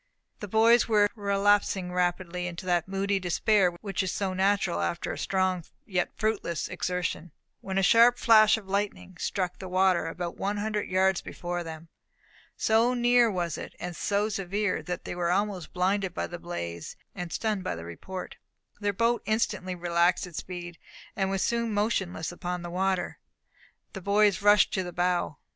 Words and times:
The 0.39 0.47
boys 0.47 0.87
were 0.87 1.09
relapsing 1.13 1.91
rapidly 1.93 2.47
into 2.47 2.65
that 2.65 2.87
moody 2.87 3.19
despair 3.19 3.69
which 3.81 4.01
is 4.01 4.11
so 4.11 4.33
natural 4.33 4.81
after 4.81 5.15
strong 5.15 5.63
yet 5.85 6.11
fruitless 6.17 6.67
exertion, 6.67 7.31
when 7.59 7.77
a 7.77 7.83
sharp 7.83 8.17
flash 8.17 8.57
of 8.57 8.67
lightning 8.67 9.15
struck 9.19 9.51
in 9.53 9.59
the 9.59 9.69
water 9.69 10.07
about 10.07 10.37
one 10.37 10.57
hundred 10.57 10.89
yards 10.89 11.21
before 11.21 11.63
them. 11.63 11.87
So 12.57 12.95
near 12.95 13.29
was 13.29 13.59
it, 13.59 13.75
and 13.79 13.95
so 13.95 14.27
severe, 14.27 14.81
that 14.81 15.05
they 15.05 15.13
were 15.13 15.29
almost 15.29 15.71
blinded 15.71 16.15
by 16.15 16.25
the 16.25 16.39
blaze, 16.39 16.95
and 17.13 17.31
stunned 17.31 17.63
by 17.63 17.75
the 17.75 17.85
report. 17.85 18.37
Their 18.79 18.93
boat 18.93 19.21
instantly 19.27 19.75
relaxed 19.75 20.25
its 20.25 20.39
speed, 20.39 20.79
and 21.15 21.29
was 21.29 21.43
soon 21.43 21.75
motionless 21.75 22.31
upon 22.31 22.63
the 22.63 22.71
water. 22.71 23.19
The 23.93 24.01
boys 24.01 24.41
rushed 24.41 24.73
to 24.73 24.81
the 24.81 24.93
bow. 24.93 25.37